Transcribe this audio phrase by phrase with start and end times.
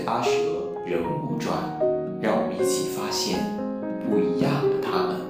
[0.00, 0.30] 八蛇
[0.86, 1.54] 人物传，
[2.20, 3.38] 让我们一起发现
[4.06, 5.22] 不一样的他们。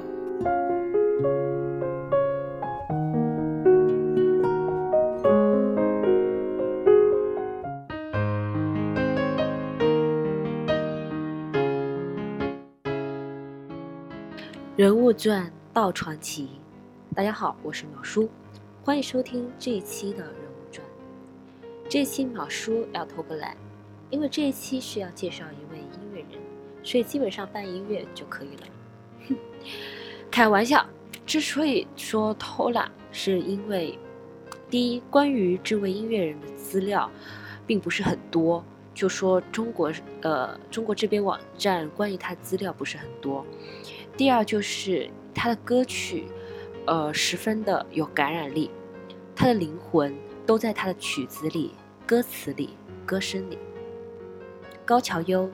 [14.77, 16.49] 人物传道传奇，
[17.15, 18.29] 大家好，我是淼叔，
[18.85, 20.87] 欢迎收听这一期的人物传。
[21.89, 23.57] 这期淼叔要偷个懒。
[24.13, 26.39] 因为这一期是要介绍一位音乐人，
[26.83, 29.37] 所以基本上办音乐就可以了。
[30.31, 30.85] 开玩笑，
[31.25, 33.99] 之所以说偷懒，是因为，
[34.69, 37.11] 第一，关于这位音乐人的资料，
[37.67, 38.63] 并不是很多，
[38.93, 43.43] 就说中国，呃，中国这边网站关于他资料不是很多；
[44.15, 46.27] 第二，就是他的歌曲，
[46.87, 48.71] 呃，十分的有感染力，
[49.35, 51.73] 他的灵魂都在他的曲子里、
[52.07, 53.57] 歌词里、歌声里。
[54.85, 55.49] 高桥优，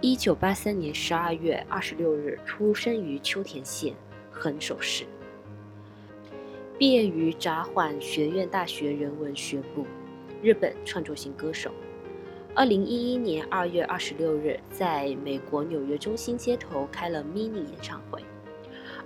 [0.00, 3.94] 一九八三年十二月二十六日出生于秋田县
[4.30, 5.04] 横手市，
[6.78, 9.84] 毕业于札幌学院大学人文学部，
[10.42, 11.70] 日本创作型歌手。
[12.54, 18.18] 二零一一年二月二十六日，在美国纽约中心街头开了 mini 演唱会。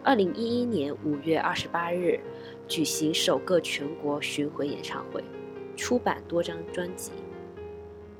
[0.05, 2.21] 二零一一年五月二十八日，
[2.69, 5.25] 举行首个全国巡回演唱会，
[5.77, 7.11] 出版多张专辑。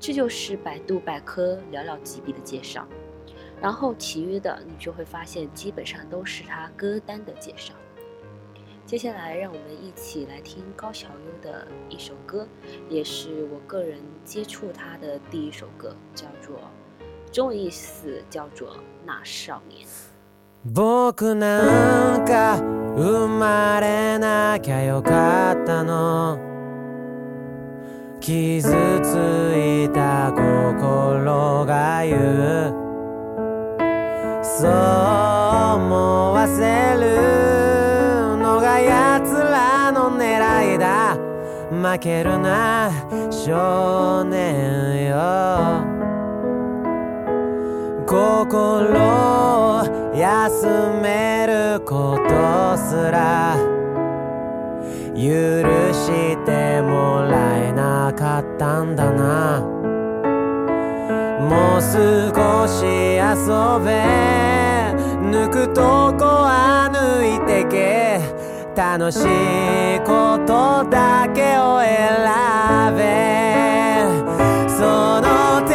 [0.01, 2.87] 这就是百度百科寥寥几笔的介绍，
[3.61, 7.71] 然后其余的你就会发现基本上都是他歌单的介绍。
[8.83, 12.47] 接下来让我们一起来听高桥优的一首歌，
[12.89, 16.55] 也是我个人接触他的第一首歌，叫做
[17.31, 18.69] 中文意思叫做
[19.05, 19.85] 《那少年》。
[28.21, 28.61] 傷
[29.03, 29.15] つ
[29.57, 32.71] いた心が言う
[34.43, 34.71] そう
[35.87, 41.17] 思わせるのが奴らの狙いだ
[41.71, 42.91] 負けるな
[43.31, 45.15] 少年よ
[48.07, 50.67] 心を休
[51.01, 53.57] めることすら
[55.13, 55.17] 許
[55.93, 59.59] してもらえなかったんだな
[61.41, 62.85] もう少し
[63.17, 63.25] 遊
[63.85, 63.97] べ
[65.29, 68.21] 抜くとこは抜いてけ
[68.73, 75.70] 楽しいことだけを選べその手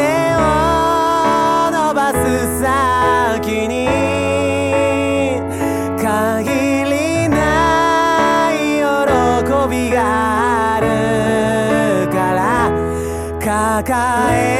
[13.86, 14.55] caer.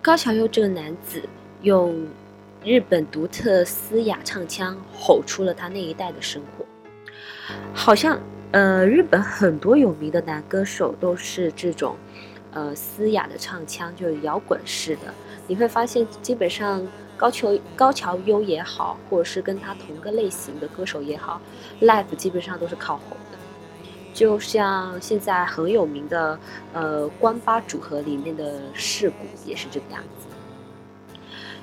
[0.09, 1.21] 高桥优这个男子
[1.61, 1.95] 用
[2.65, 6.65] 日本独特嘶哑唱腔吼出了他那一代的生活，
[7.75, 8.19] 好像
[8.53, 11.95] 呃，日本很多有名的男歌手都是这种
[12.53, 15.13] 呃嘶哑的唱腔，就是摇滚式的。
[15.47, 16.81] 你会发现，基本上
[17.15, 21.39] 高桥高桥优也好，或者是跟他同个类型的歌手也好
[21.83, 23.38] ，live 基本上都是靠吼的。
[24.19, 26.37] 就像现在很有名的，
[26.73, 29.17] 呃，关八组合里面的世故
[29.49, 30.27] 也是这个样子。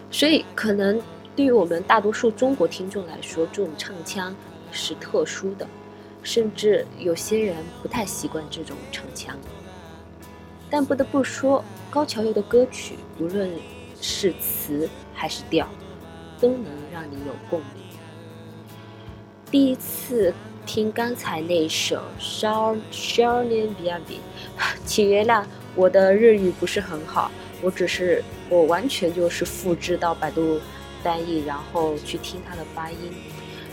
[0.09, 0.97] 所以，可能
[1.35, 4.33] 对于我们大多数中国听众来说，这种唱腔
[4.71, 5.67] 是特殊的，
[6.23, 9.37] 甚至有些人不太习惯这种唱腔。
[10.69, 13.51] 但不得不说，高桥佑的歌曲，无论
[13.99, 15.67] 是词还是调，
[16.39, 17.67] 都能让你有共鸣。
[19.51, 20.33] 第一次。
[20.65, 24.19] 听刚才那首《少少年》B.I.B.
[25.09, 25.45] 原谅
[25.75, 27.29] 我的日语不是很好，
[27.61, 30.59] 我只是我完全就是复制到百度
[31.03, 32.97] 翻译，然后去听它的发音。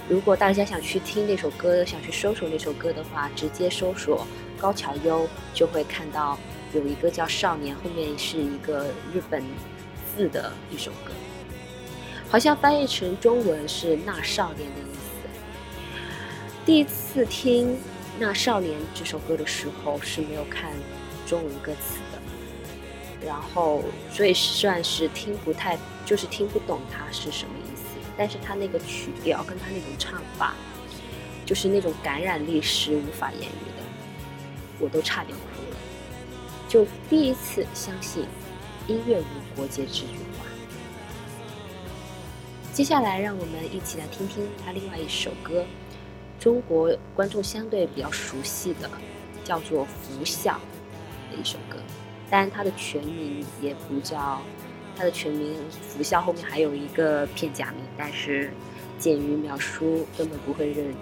[0.08, 4.26] 如果大家想去听那首歌，想去搜索那首歌的话，直接搜索
[4.58, 6.38] 高桥优就会看到
[6.74, 9.43] 有一个叫《少年》，后面是一个日本
[10.14, 11.12] 字的一首歌，
[12.28, 14.92] 好像翻译成中文是《那少年》的。
[16.64, 17.72] 第一次听
[18.20, 20.70] 《那少年》这首歌的时候是没有看
[21.26, 25.76] 中文歌词的，然后所以算是听不太，
[26.06, 27.84] 就是听不懂它是什么意思。
[28.16, 30.54] 但是它那个曲调跟它那种唱法，
[31.44, 33.44] 就是那种感染力是无法言喻
[33.76, 33.82] 的，
[34.78, 35.76] 我都差点哭了。
[36.69, 38.24] 就第一次相信
[38.86, 40.04] 音乐无国界这句
[40.38, 40.46] 话。
[42.72, 45.66] 接下来让我们一起来听听他另外一首歌。
[46.43, 48.91] 中国观众相对比较熟悉的
[49.44, 50.58] 叫做《佛笑》
[51.32, 51.77] 的一首歌，
[52.29, 54.43] 但它的全名也不叫，
[54.96, 58.51] 它的全名《佛笑》后面还有一个片假名，但是
[58.99, 60.93] 鉴于淼叔根本不会认，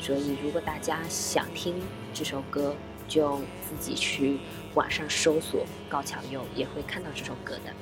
[0.00, 1.80] 所以如果大家想听
[2.12, 2.74] 这首歌，
[3.06, 4.38] 就自己去
[4.74, 7.72] 网上搜索，高桥佑，也会看到这首歌的。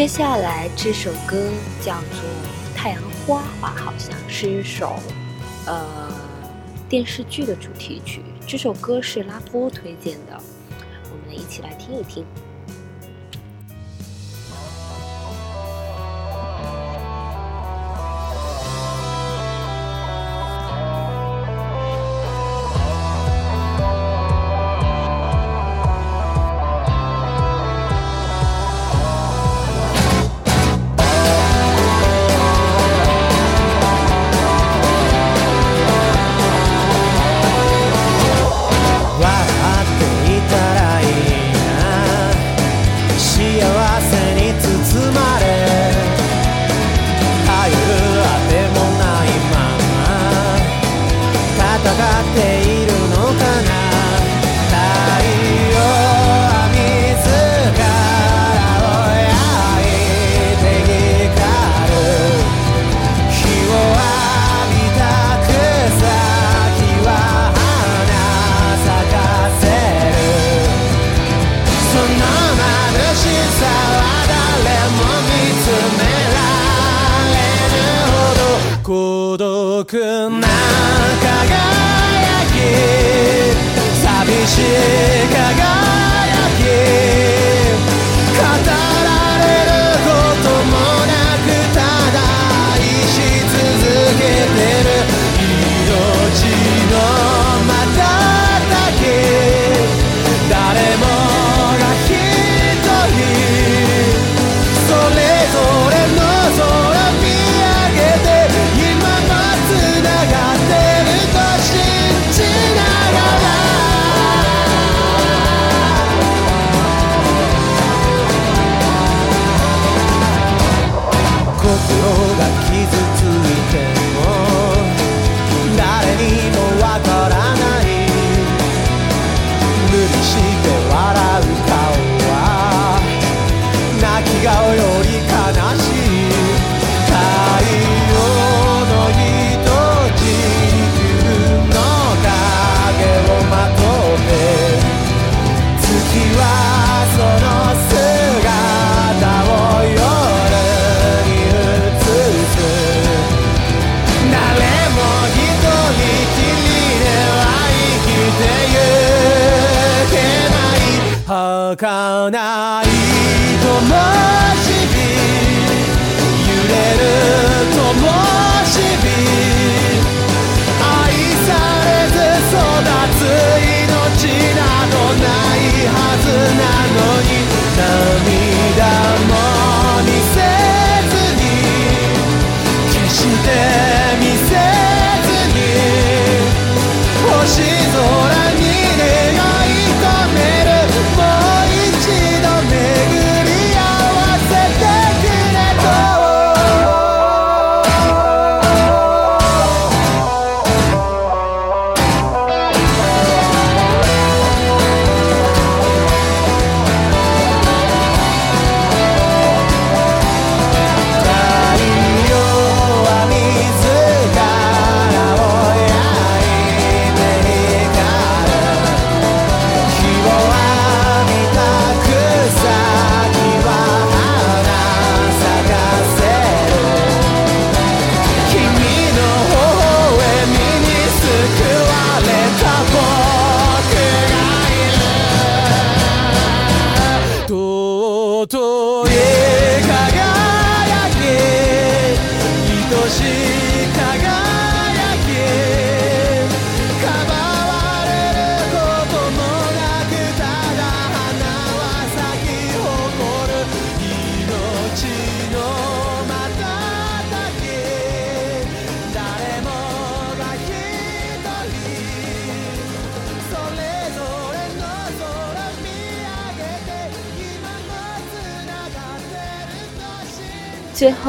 [0.00, 1.36] 接下来这首歌
[1.82, 2.20] 叫做
[2.74, 4.94] 《太阳花》吧，好像是一首
[5.66, 5.86] 呃
[6.88, 8.22] 电视剧的主题曲。
[8.46, 10.40] 这首歌是拉夫推荐的，
[11.10, 12.24] 我们一起来听一听。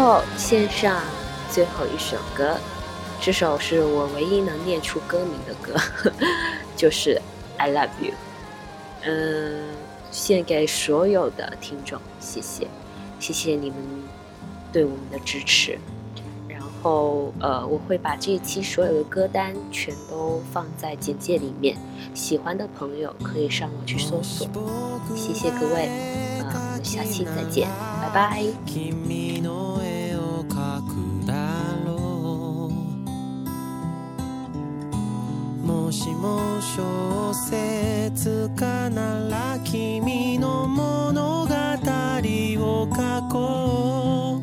[0.01, 0.99] 后献上
[1.51, 2.57] 最后一首歌，
[3.21, 5.79] 这首是我唯一能念出歌名的歌，
[6.75, 7.21] 就是
[7.57, 8.13] I Love You。
[9.03, 9.63] 嗯，
[10.09, 12.67] 献给所有的听众，谢谢，
[13.19, 13.75] 谢谢你们
[14.73, 15.77] 对我们的支持。
[16.49, 21.77] 然后呃，我会把这一期所有的歌单全都放在简介里面，
[22.15, 24.47] 喜欢的朋友可以上网去搜索。
[25.15, 25.85] 谢谢各位，
[26.43, 27.69] 们下期再见，
[28.01, 29.70] 拜拜。
[35.91, 44.39] もしも小説家なら君の物語を書こ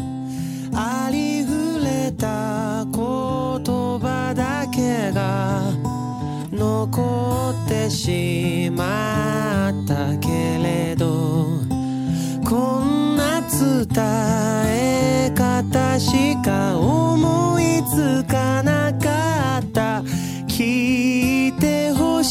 [0.74, 5.62] うありふれた言葉だけが
[6.52, 10.28] 残ってしまったけ
[10.62, 11.46] れど
[12.46, 14.04] こんな伝
[14.66, 20.02] え方しか思いつかなかった